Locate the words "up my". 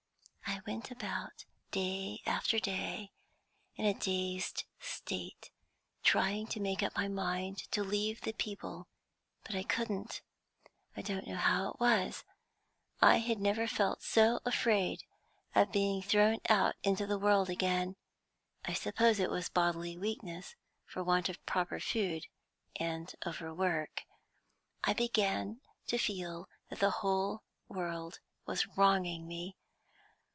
6.83-7.07